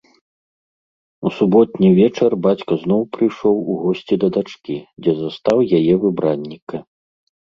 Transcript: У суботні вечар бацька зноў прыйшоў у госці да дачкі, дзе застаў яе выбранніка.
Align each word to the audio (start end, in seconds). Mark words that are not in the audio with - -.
У 1.29 1.31
суботні 1.39 1.89
вечар 1.99 2.31
бацька 2.45 2.73
зноў 2.85 3.01
прыйшоў 3.17 3.55
у 3.73 3.77
госці 3.83 4.15
да 4.23 4.27
дачкі, 4.37 4.75
дзе 5.03 5.13
застаў 5.19 5.57
яе 5.81 5.93
выбранніка. 6.07 6.77